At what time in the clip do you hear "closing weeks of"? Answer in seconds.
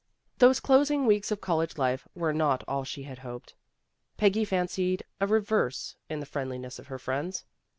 0.59-1.41